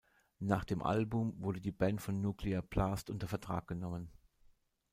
Nach 0.39 0.65
dem 0.65 0.81
Album 0.81 1.35
wurde 1.39 1.61
die 1.61 1.71
Band 1.71 2.01
von 2.01 2.21
Nuclear 2.21 2.63
Blast 2.63 3.11
unter 3.11 3.27
Vertrag 3.27 3.67
genommen. 3.67 4.09